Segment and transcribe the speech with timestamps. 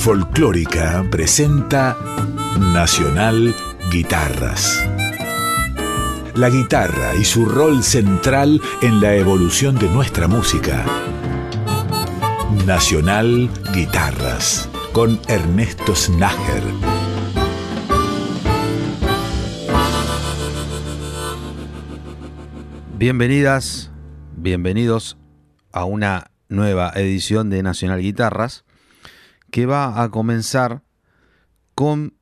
[0.00, 1.94] Folclórica presenta
[2.58, 3.54] Nacional
[3.92, 4.82] Guitarras.
[6.34, 10.86] La guitarra y su rol central en la evolución de nuestra música.
[12.66, 16.62] Nacional Guitarras con Ernesto Snager.
[22.96, 23.92] Bienvenidas,
[24.34, 25.18] bienvenidos
[25.72, 28.64] a una nueva edición de Nacional Guitarras
[29.50, 30.82] que va a comenzar
[31.74, 32.14] con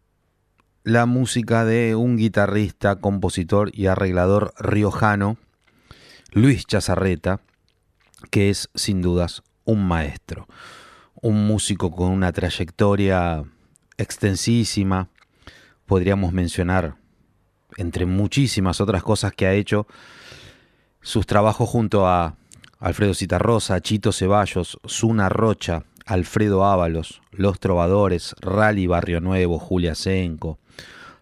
[0.82, 5.36] la música de un guitarrista, compositor y arreglador riojano,
[6.32, 7.40] Luis Chazarreta,
[8.30, 10.46] que es sin dudas un maestro,
[11.14, 13.44] un músico con una trayectoria
[13.98, 15.08] extensísima,
[15.86, 16.96] podríamos mencionar,
[17.76, 19.86] entre muchísimas otras cosas que ha hecho,
[21.02, 22.36] sus trabajos junto a
[22.78, 30.58] Alfredo Citarrosa, Chito Ceballos, Zuna Rocha, Alfredo Ábalos, Los Trovadores, Rally Barrio Nuevo, Julia Senco,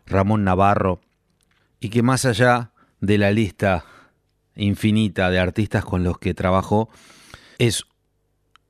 [0.07, 1.01] Ramón Navarro,
[1.81, 2.71] y que más allá
[3.01, 3.85] de la lista
[4.55, 6.89] infinita de artistas con los que trabajó,
[7.59, 7.85] es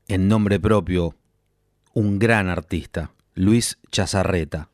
[0.07, 1.13] en nombre propio
[1.93, 4.69] un gran artista, Luis Chazarreta.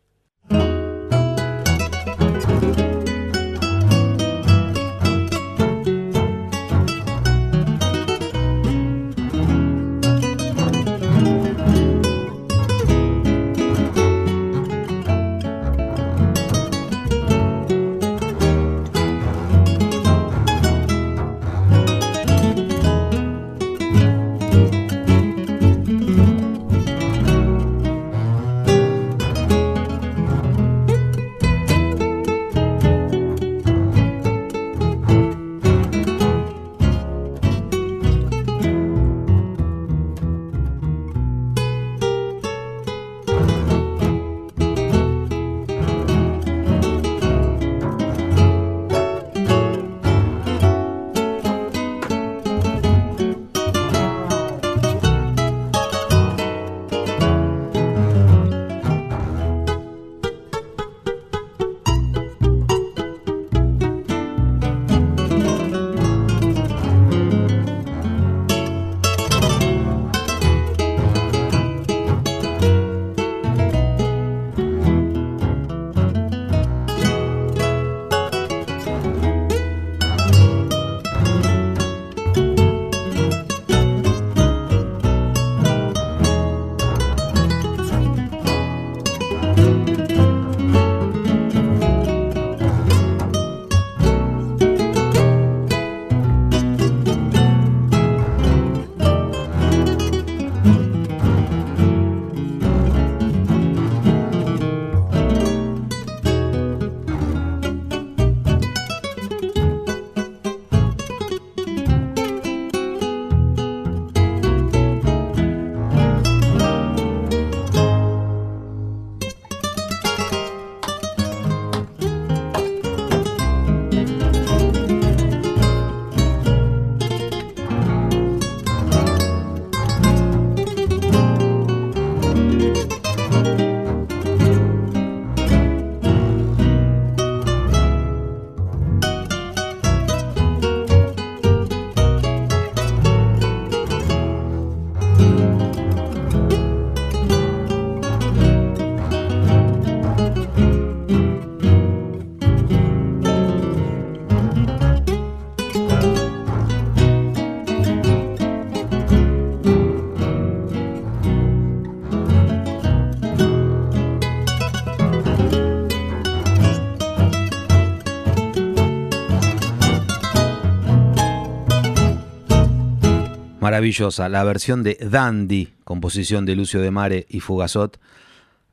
[174.30, 178.00] La versión de Dandy, composición de Lucio de Mare y Fugazot,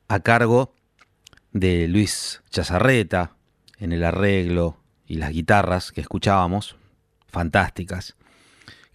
[0.06, 0.72] a cargo
[1.52, 3.32] de Luis Chazarreta,
[3.78, 4.76] en el arreglo
[5.06, 6.76] y las guitarras que escuchábamos,
[7.26, 8.14] fantásticas,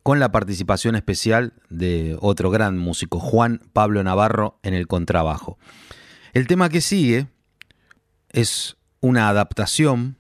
[0.04, 5.58] con la participación especial de otro gran músico, Juan Pablo Navarro, en el contrabajo.
[6.32, 7.28] El tema que sigue
[8.30, 10.16] es una adaptación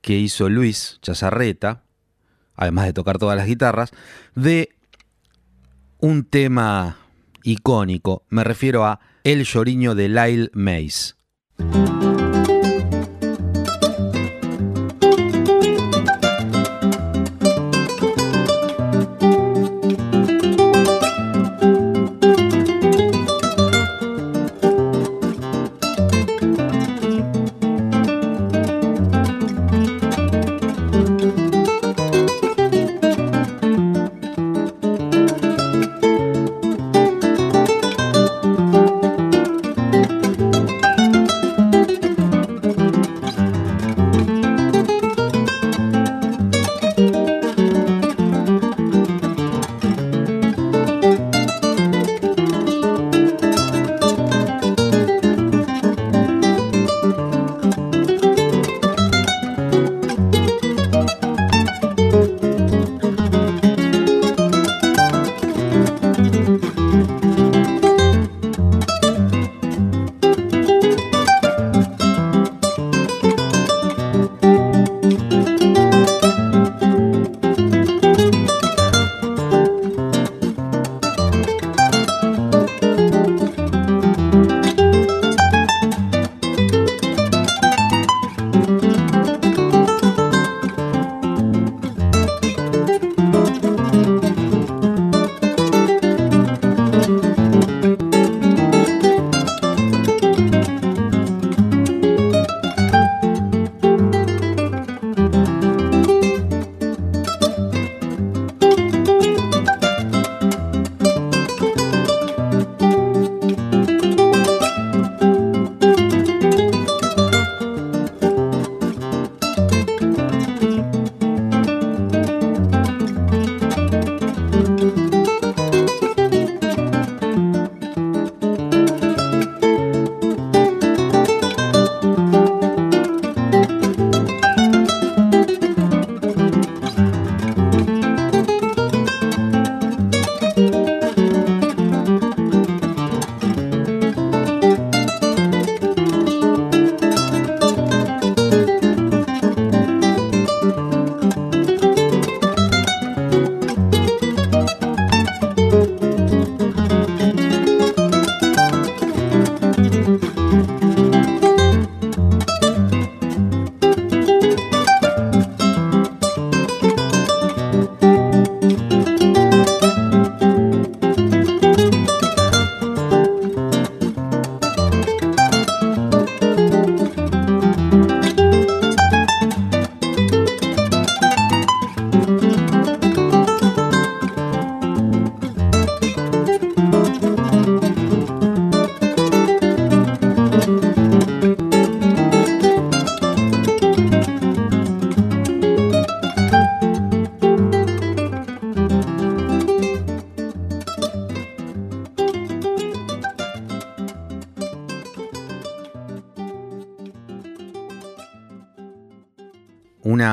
[0.00, 1.82] que hizo Luis Chazarreta,
[2.54, 3.90] además de tocar todas las guitarras,
[4.36, 4.76] de
[6.02, 6.98] un tema
[7.44, 8.24] icónico.
[8.28, 11.16] Me refiero a El lloriño de Lyle Mays.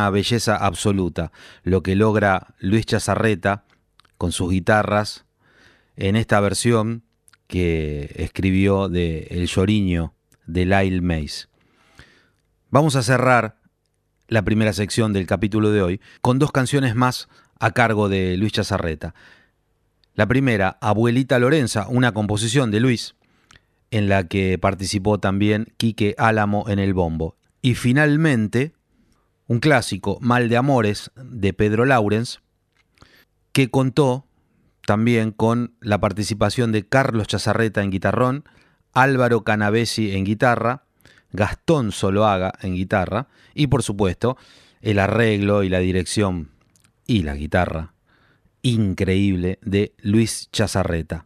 [0.10, 1.32] Belleza absoluta
[1.64, 3.66] lo que logra Luis Chazarreta
[4.18, 5.26] con sus guitarras
[5.96, 7.04] en esta versión
[7.48, 10.14] que escribió de El Lloriño
[10.46, 11.50] de Lyle Mays.
[12.70, 13.58] Vamos a cerrar
[14.28, 17.28] la primera sección del capítulo de hoy con dos canciones más
[17.60, 19.16] a cargo de Luis Chazarreta.
[20.14, 23.16] La primera, Abuelita Lorenza, una composición de Luis,
[23.92, 27.36] en la que participó también Quique Álamo en el bombo.
[27.62, 28.74] Y finalmente,
[29.50, 32.40] un clásico, Mal de Amores, de Pedro Laurens,
[33.52, 34.28] que contó
[34.86, 38.44] también con la participación de Carlos Chazarreta en guitarrón,
[38.94, 40.84] Álvaro Canavesi en guitarra,
[41.32, 44.38] Gastón Soloaga en guitarra y por supuesto
[44.82, 46.52] el arreglo y la dirección
[47.08, 47.94] y la guitarra
[48.62, 51.26] increíble de Luis Chazarreta.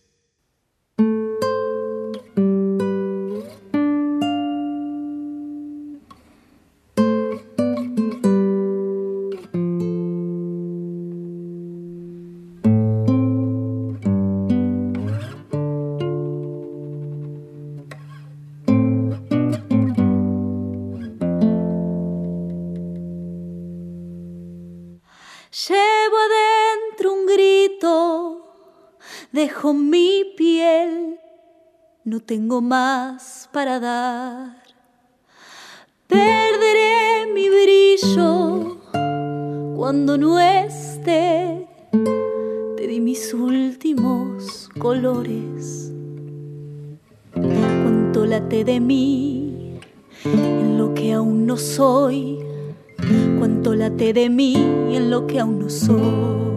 [32.31, 34.63] Tengo más para dar.
[36.07, 38.77] Perderé mi brillo
[39.75, 41.67] cuando no esté.
[42.77, 45.91] Te di mis últimos colores.
[47.33, 49.77] Cuánto late de mí
[50.23, 52.39] en lo que aún no soy.
[53.39, 56.50] Cuánto late de mí en lo que aún no soy.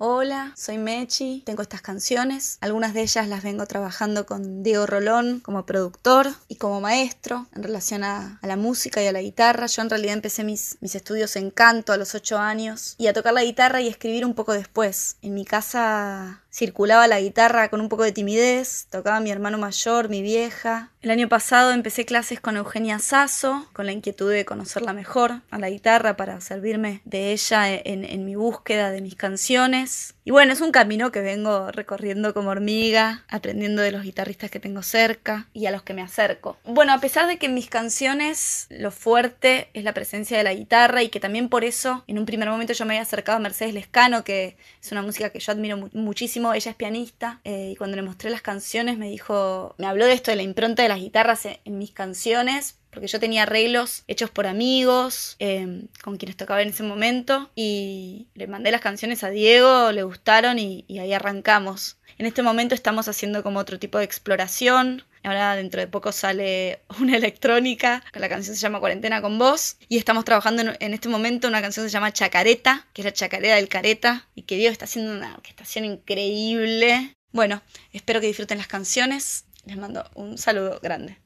[0.00, 5.40] Hola, soy Mechi, tengo estas canciones, algunas de ellas las vengo trabajando con Diego Rolón
[5.40, 9.66] como productor y como maestro en relación a, la música y a la guitarra.
[9.66, 13.12] Yo en realidad empecé mis, mis estudios en canto a los 8 años y a
[13.12, 15.16] tocar la guitarra y escribir un poco después.
[15.20, 20.08] En mi casa circulaba la guitarra con un poco de timidez, tocaba mi hermano mayor,
[20.08, 20.90] mi vieja.
[21.00, 25.58] El año pasado empecé clases con Eugenia Sasso, con la inquietud de conocerla mejor a
[25.58, 30.14] la guitarra para servirme de ella en, en mi búsqueda de mis canciones.
[30.28, 34.60] Y bueno, es un camino que vengo recorriendo como hormiga, aprendiendo de los guitarristas que
[34.60, 36.58] tengo cerca y a los que me acerco.
[36.66, 40.52] Bueno, a pesar de que en mis canciones lo fuerte es la presencia de la
[40.52, 43.40] guitarra y que también por eso en un primer momento yo me había acercado a
[43.40, 47.76] Mercedes Lescano, que es una música que yo admiro muchísimo, ella es pianista eh, y
[47.76, 50.90] cuando le mostré las canciones me dijo, me habló de esto de la impronta de
[50.90, 56.36] las guitarras en mis canciones, porque yo tenía arreglos hechos por amigos, em, con quienes
[56.36, 61.12] tocaba en ese momento, y le mandé las canciones a Diego, le gustaron y, ahí
[61.12, 61.98] arrancamos.
[62.18, 65.04] En este momento estamos haciendo como otro tipo de exploración.
[65.22, 69.98] Ahora dentro de poco sale una electrónica, la canción se llama Cuarentena con Vos, y
[69.98, 73.56] estamos trabajando en, este momento una canción que se llama Chacareta, que es la chacareta
[73.56, 77.14] del careta, y que Diego está haciendo una orquestación increíble.
[77.32, 79.44] Bueno, espero que disfruten las canciones.
[79.64, 81.18] Les mando un saludo grande.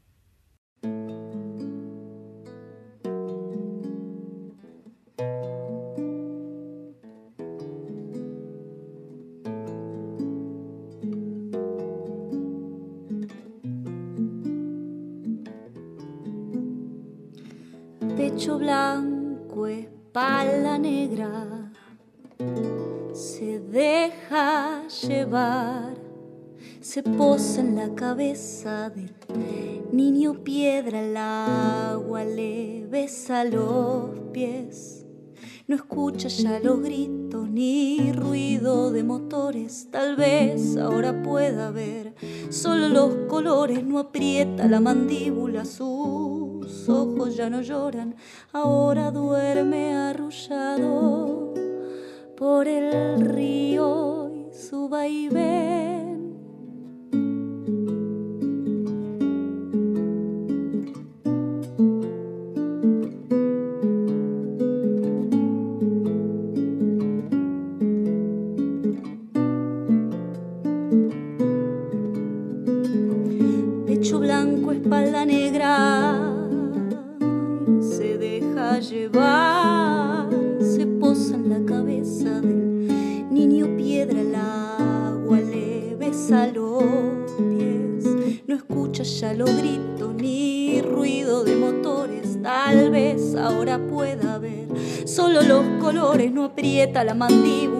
[18.42, 21.70] Pecho blanco, espalda negra,
[23.12, 25.94] se deja llevar,
[26.80, 29.14] se posa en la cabeza del
[29.92, 35.06] niño piedra, el agua le besa los pies.
[35.68, 42.16] No escucha ya los gritos ni ruido de motores, tal vez ahora pueda ver
[42.50, 48.14] solo los colores, no aprieta la mandíbula su sus ojos ya no lloran,
[48.52, 51.54] ahora duerme arrullado
[52.36, 55.91] por el río y su vaivén.
[96.92, 97.71] Aprieta la mandíbula,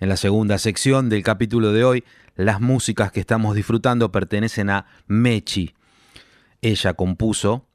[0.00, 4.86] En la segunda sección del capítulo de hoy, las músicas que estamos disfrutando pertenecen a
[5.06, 5.74] Mechi.
[6.62, 7.66] Ella compuso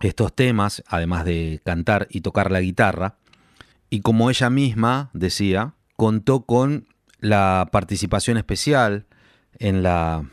[0.00, 3.16] estos temas, además de cantar y tocar la guitarra,
[3.90, 6.86] y como ella misma decía, contó con
[7.18, 9.06] la participación especial
[9.58, 10.24] en la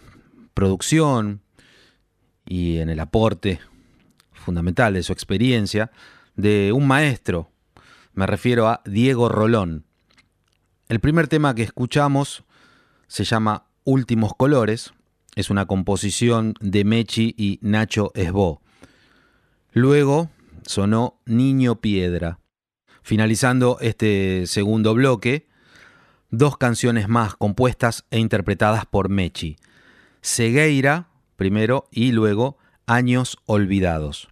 [0.54, 1.42] producción
[2.46, 3.60] y en el aporte
[4.34, 5.90] fundamental de su experiencia
[6.36, 7.50] de un maestro,
[8.14, 9.88] me refiero a Diego Rolón,
[10.90, 12.44] el primer tema que escuchamos
[13.08, 14.94] se llama Últimos Colores,
[15.36, 18.62] es una composición de Mechi y Nacho Esbo.
[19.72, 20.30] Luego
[20.66, 22.40] sonó Niño Piedra.
[23.04, 25.48] Finalizando este segundo bloque,
[26.30, 29.58] dos canciones más compuestas e interpretadas por Mechi.
[30.22, 34.30] Segueira, primero, y luego Años Olvidados.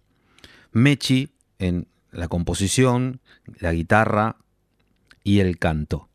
[0.72, 3.20] Mechi en la composición,
[3.60, 4.36] la guitarra
[5.22, 6.08] y el canto.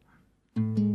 [0.55, 0.90] thank you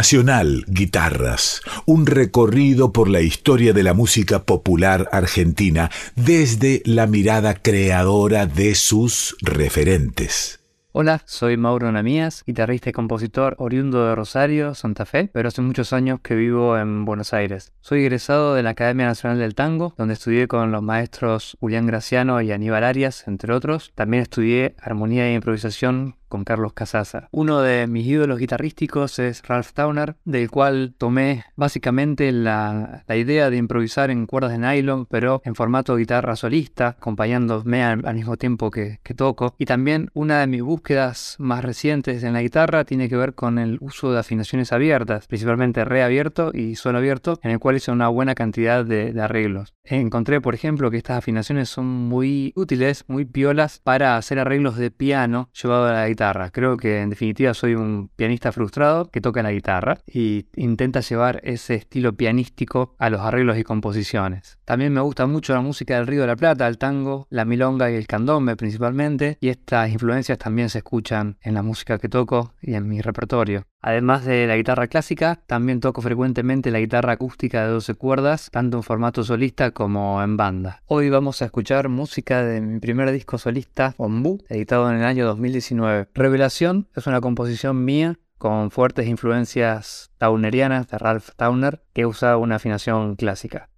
[0.00, 7.52] Nacional Guitarras, un recorrido por la historia de la música popular argentina desde la mirada
[7.52, 10.60] creadora de sus referentes.
[10.92, 15.92] Hola, soy Mauro Namías, guitarrista y compositor oriundo de Rosario, Santa Fe, pero hace muchos
[15.92, 17.74] años que vivo en Buenos Aires.
[17.82, 22.40] Soy egresado de la Academia Nacional del Tango, donde estudié con los maestros Julián Graciano
[22.40, 23.92] y Aníbal Arias, entre otros.
[23.94, 27.28] También estudié armonía e improvisación con Carlos Casaza.
[27.32, 33.50] Uno de mis ídolos guitarrísticos es Ralph Towner, del cual tomé básicamente la, la idea
[33.50, 38.36] de improvisar en cuerdas de nylon, pero en formato guitarra solista, acompañándome al, al mismo
[38.36, 39.56] tiempo que, toco.
[39.58, 43.58] Y también una de mis búsquedas más recientes en la guitarra tiene que ver con
[43.58, 47.90] el uso de afinaciones abiertas, principalmente re abierto y sol abierto, en el cual hice
[47.90, 49.74] una buena cantidad de, de arreglos.
[49.82, 54.92] Encontré, por ejemplo, que estas afinaciones son muy útiles, muy piolas para hacer arreglos de
[54.92, 56.19] piano llevado a la guitarra.
[56.52, 61.40] Creo que en definitiva soy un pianista frustrado que toca la guitarra y intenta llevar
[61.44, 64.58] ese estilo pianístico a los arreglos y composiciones.
[64.66, 67.90] También me gusta mucho la música del Río de la Plata, el tango, la milonga
[67.90, 72.52] y el candombe principalmente, y estas influencias también se escuchan en la música que toco
[72.60, 73.69] y en mi repertorio.
[73.82, 78.76] Además de la guitarra clásica, también toco frecuentemente la guitarra acústica de 12 cuerdas, tanto
[78.76, 80.82] en formato solista como en banda.
[80.86, 85.26] Hoy vamos a escuchar música de mi primer disco solista, Ombú, editado en el año
[85.26, 86.08] 2019.
[86.14, 92.56] Revelación es una composición mía con fuertes influencias taunerianas de Ralph Towner, que usa una
[92.56, 93.70] afinación clásica.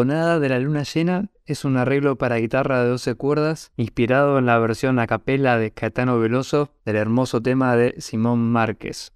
[0.00, 4.46] Tonada de la Luna Llena es un arreglo para guitarra de 12 cuerdas inspirado en
[4.46, 9.12] la versión a capela de Caetano Veloso del hermoso tema de Simón Márquez.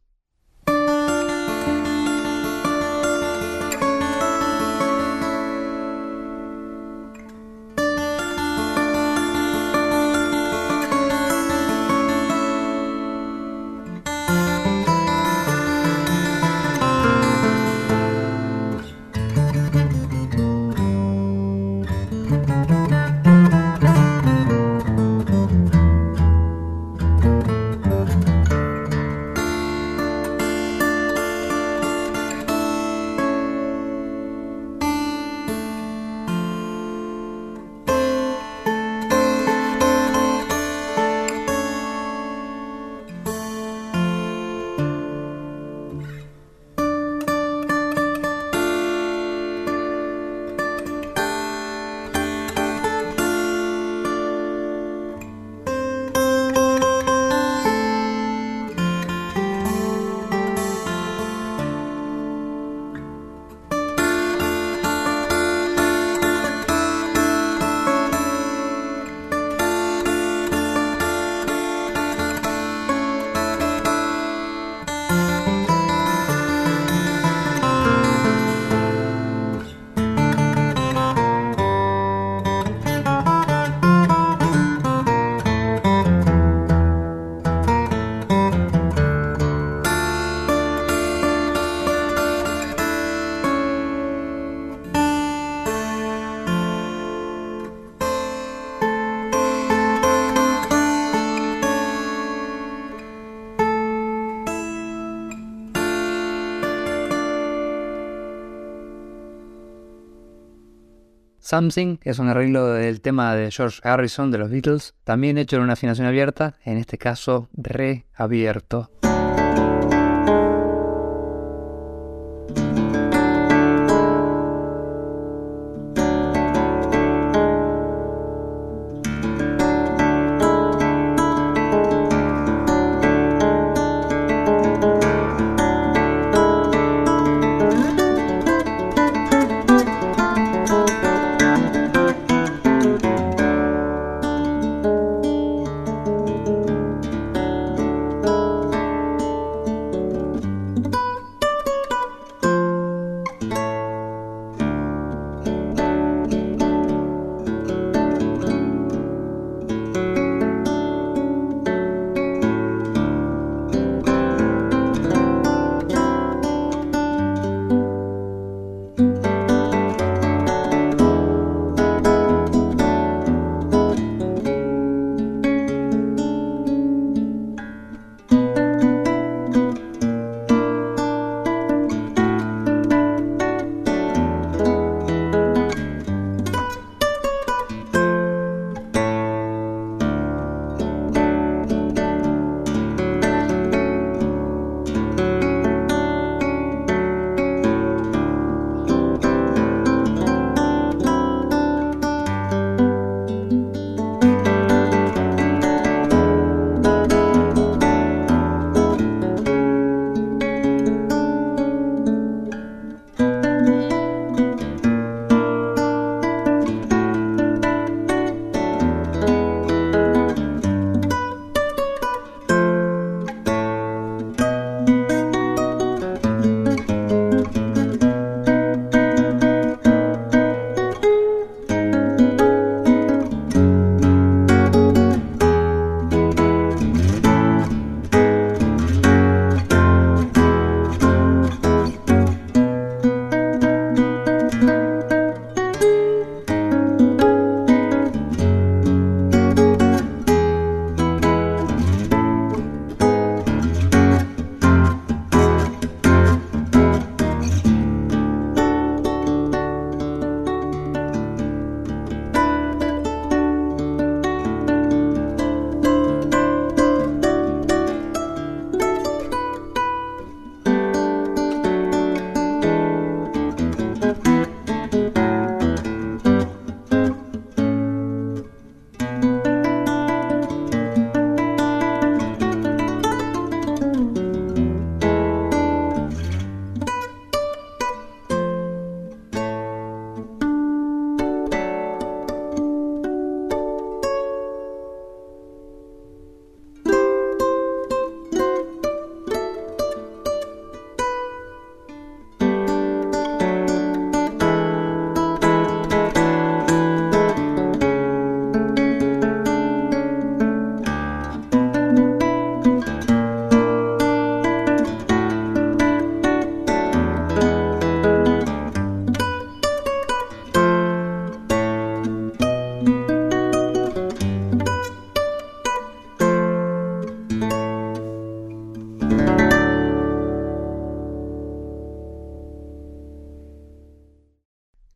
[111.54, 115.62] Something es un arreglo del tema de George Harrison de los Beatles, también hecho en
[115.62, 118.06] una afinación abierta, en este caso re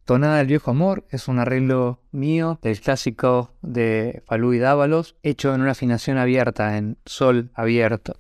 [0.09, 5.55] Tonada del Viejo Amor es un arreglo mío del clásico de Falú y Dávalos, hecho
[5.55, 8.17] en una afinación abierta, en sol abierto.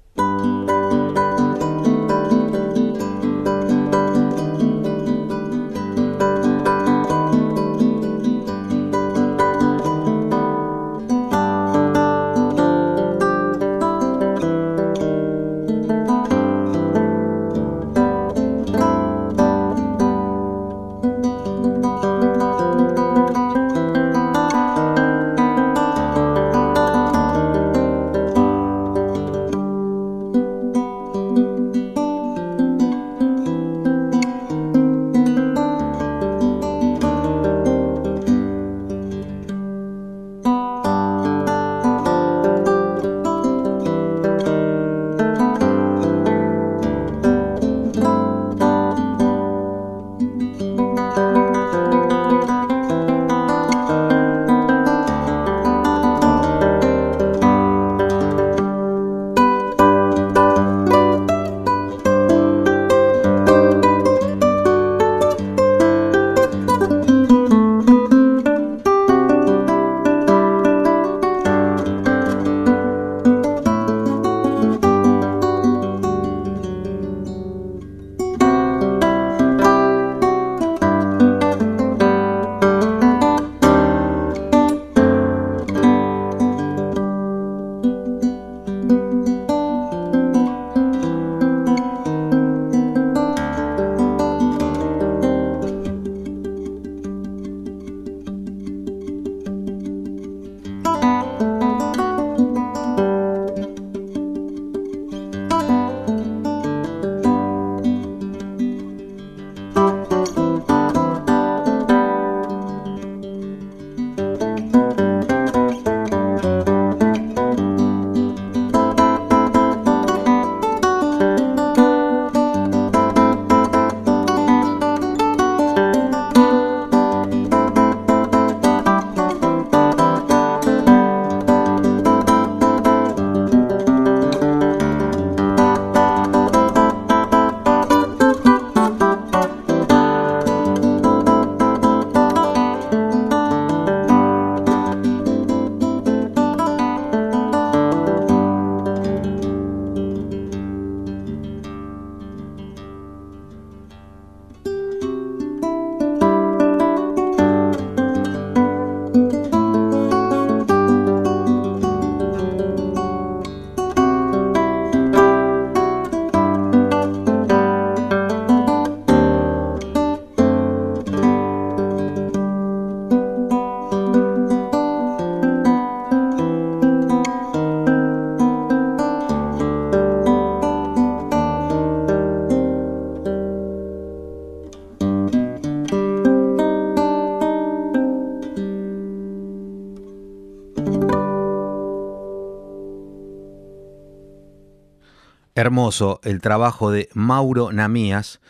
[196.25, 198.41] El trabajo de Mauro Namías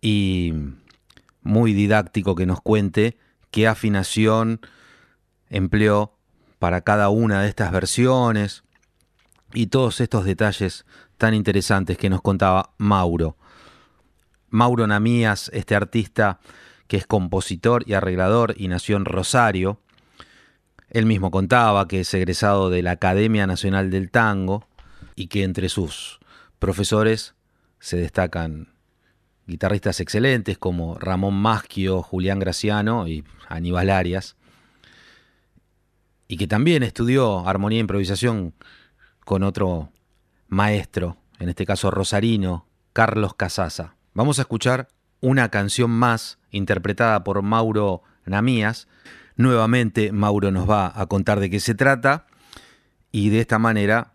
[0.00, 0.52] y
[1.40, 3.18] muy didáctico que nos cuente
[3.52, 4.60] qué afinación
[5.48, 6.18] empleó
[6.58, 8.64] para cada una de estas versiones
[9.54, 10.84] y todos estos detalles
[11.18, 13.36] tan interesantes que nos contaba Mauro.
[14.50, 16.40] Mauro Namías, este artista
[16.88, 19.78] que es compositor y arreglador y nació en Rosario,
[20.90, 24.66] él mismo contaba que es egresado de la Academia Nacional del Tango
[25.14, 26.18] y que entre sus
[26.62, 27.34] profesores
[27.80, 28.68] se destacan
[29.48, 34.36] guitarristas excelentes como Ramón Maschio, Julián Graciano y Aníbal Arias,
[36.28, 38.54] y que también estudió armonía e improvisación
[39.24, 39.90] con otro
[40.46, 43.96] maestro, en este caso rosarino, Carlos Casasa.
[44.14, 44.86] Vamos a escuchar
[45.20, 48.86] una canción más interpretada por Mauro Namías.
[49.34, 52.26] Nuevamente Mauro nos va a contar de qué se trata
[53.10, 54.11] y de esta manera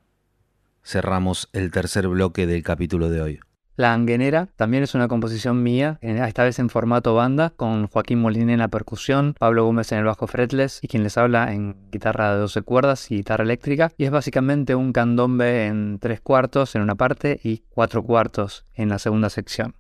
[0.88, 3.40] cerramos el tercer bloque del capítulo de hoy.
[3.76, 8.54] La Anguenera también es una composición mía, esta vez en formato banda, con Joaquín Molina
[8.54, 12.34] en la percusión, Pablo Gómez en el bajo fretless y quien les habla en guitarra
[12.34, 13.92] de 12 cuerdas y guitarra eléctrica.
[13.96, 18.90] Y es básicamente un candombe en tres cuartos en una parte y cuatro cuartos en
[18.90, 19.76] la segunda sección.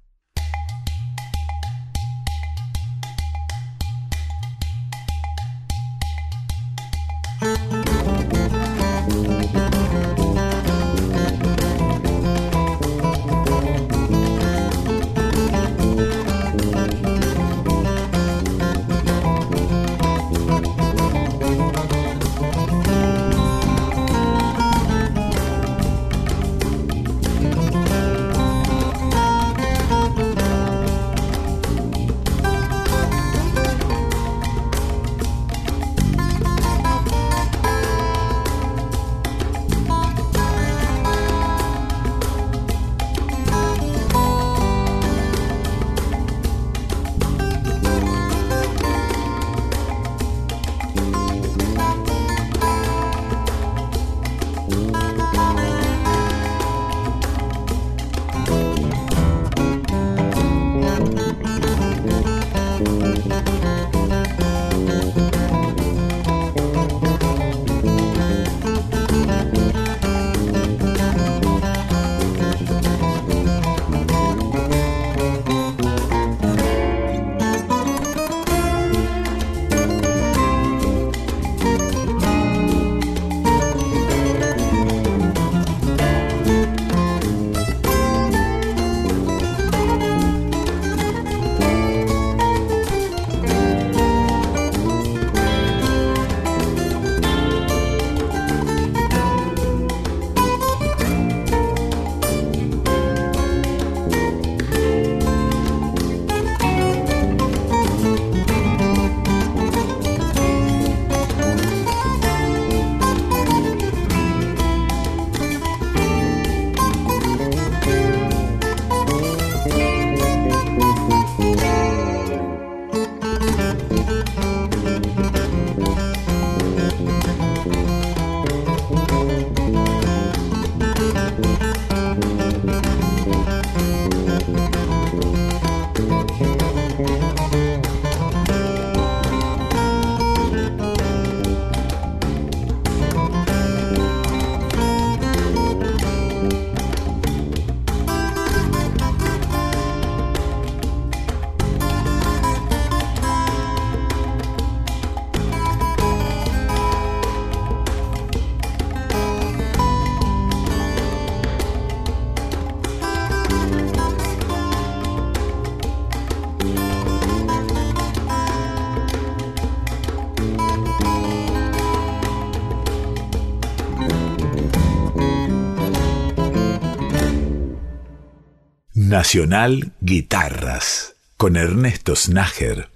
[179.27, 182.87] Nacional Guitarras con Ernesto Snager.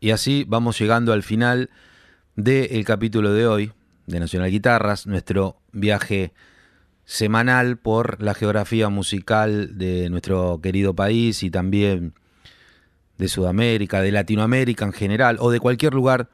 [0.00, 1.70] Y así vamos llegando al final
[2.36, 3.72] del capítulo de hoy
[4.06, 6.32] de Nacional Guitarras, nuestro viaje
[7.04, 12.14] semanal por la geografía musical de nuestro querido país y también
[13.16, 16.28] de Sudamérica, de Latinoamérica en general o de cualquier lugar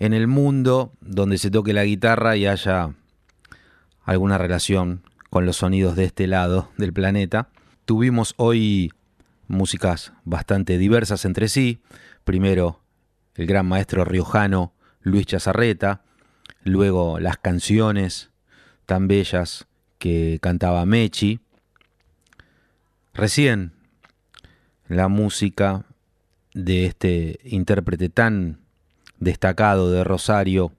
[0.00, 2.96] en el mundo donde se toque la guitarra y haya
[4.02, 7.48] alguna relación con los sonidos de este lado del planeta.
[7.92, 8.90] Tuvimos hoy
[9.48, 11.82] músicas bastante diversas entre sí.
[12.24, 12.80] Primero
[13.34, 14.72] el gran maestro riojano
[15.02, 16.00] Luis Chazarreta,
[16.64, 18.30] luego las canciones
[18.86, 19.66] tan bellas
[19.98, 21.40] que cantaba Mechi.
[23.12, 23.72] Recién
[24.88, 25.84] la música
[26.54, 28.58] de este intérprete tan
[29.18, 30.72] destacado de Rosario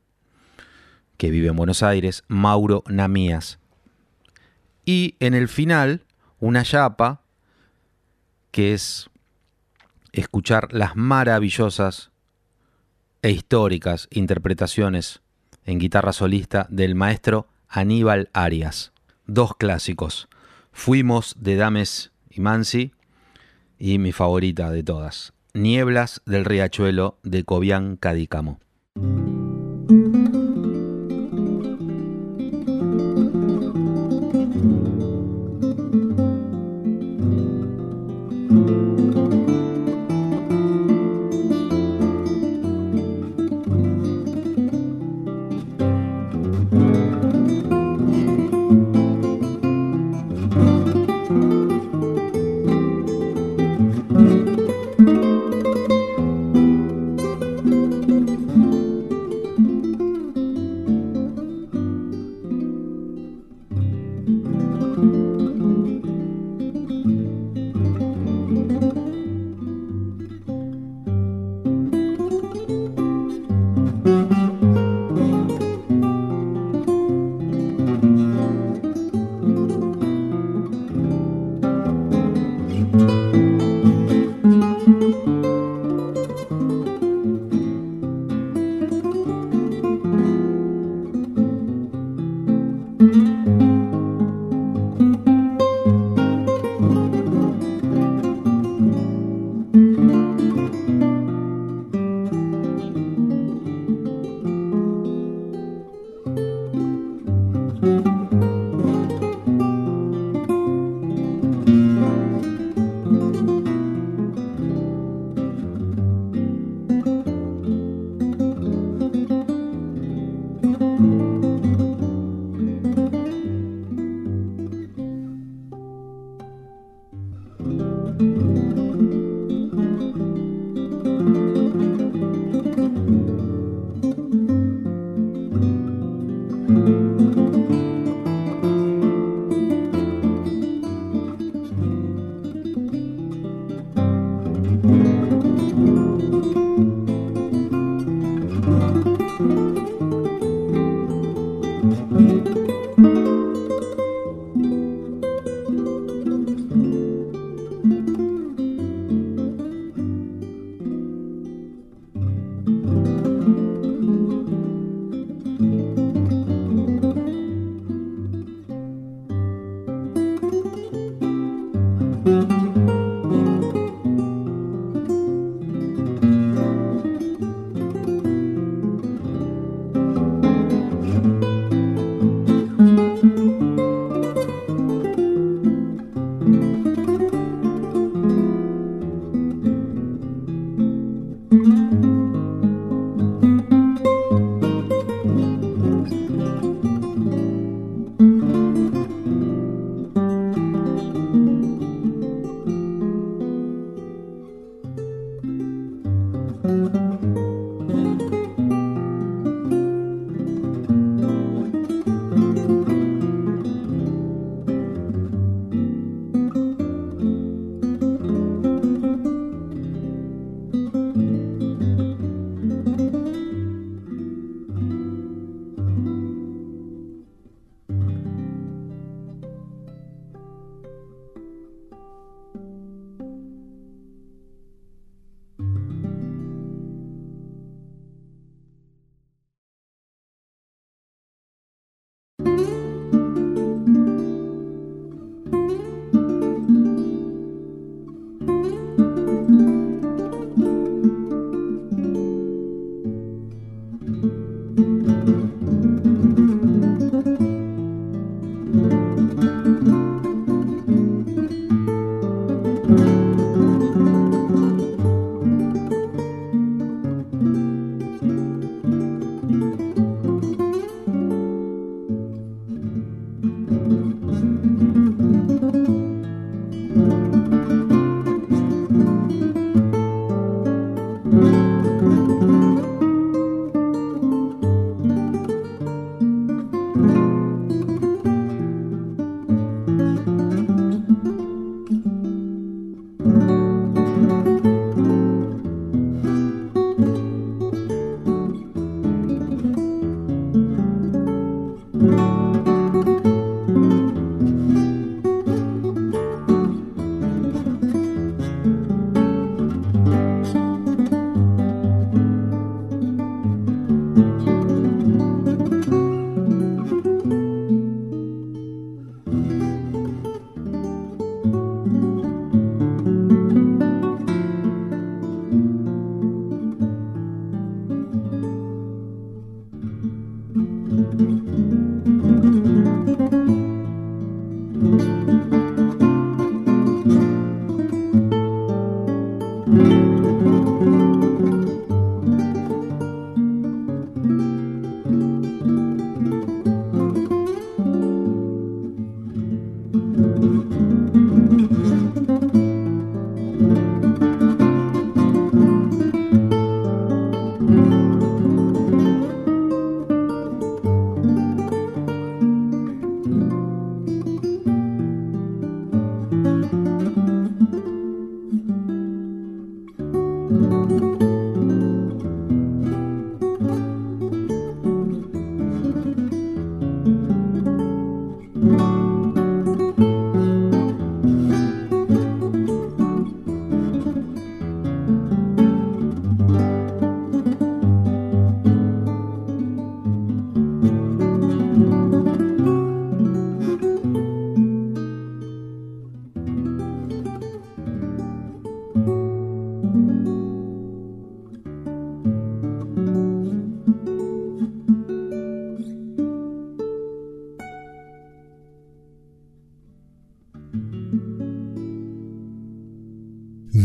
[1.17, 3.59] que vive en Buenos Aires, Mauro Namías.
[4.83, 6.02] Y en el final,
[6.43, 7.21] una chapa
[8.51, 9.09] que es
[10.11, 12.11] escuchar las maravillosas
[13.21, 15.21] e históricas interpretaciones
[15.63, 18.91] en guitarra solista del maestro Aníbal Arias.
[19.25, 20.27] Dos clásicos.
[20.73, 22.91] Fuimos de Dames y Mansi
[23.79, 28.59] y mi favorita de todas, Nieblas del Riachuelo de Cobian Cadícamo.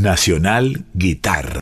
[0.09, 1.53] Nacional Guitarra.